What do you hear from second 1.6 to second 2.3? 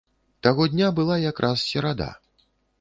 серада.